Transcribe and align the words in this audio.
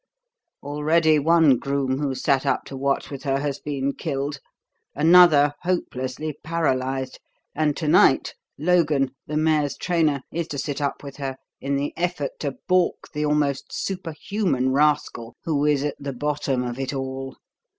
Already 0.63 1.19
one 1.19 1.59
groom 1.59 1.99
who 1.99 2.15
sat 2.15 2.43
up 2.43 2.63
to 2.65 2.75
watch 2.75 3.11
with 3.11 3.21
her 3.21 3.37
has 3.37 3.59
been 3.59 3.93
killed, 3.93 4.39
another 4.95 5.53
hopelessly 5.61 6.35
paralysed, 6.43 7.19
and 7.53 7.77
to 7.77 7.87
night 7.87 8.33
Logan, 8.57 9.11
the 9.27 9.37
mare's 9.37 9.77
trainer, 9.77 10.23
is 10.31 10.47
to 10.47 10.57
sit 10.57 10.81
up 10.81 11.03
with 11.03 11.17
her 11.17 11.35
in 11.59 11.75
the 11.75 11.93
effort 11.95 12.31
to 12.39 12.57
baulk 12.67 13.09
the 13.13 13.23
almost 13.23 13.71
superhuman 13.71 14.71
rascal 14.73 15.35
who 15.43 15.67
is 15.67 15.83
at 15.83 15.97
the 15.99 16.13
bottom 16.13 16.63
of 16.63 16.79
it 16.79 16.95
all. 16.95 17.37